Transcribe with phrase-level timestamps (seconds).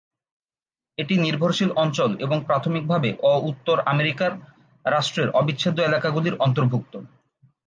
[0.97, 4.31] এটি নির্ভরশীল অঞ্চল এবং প্রাথমিকভাবে অ-উত্তর আমেরিকার
[4.85, 6.93] রাষ্ট্রের অবিচ্ছেদ্য এলাকাগুলির অন্তর্ভুক্ত।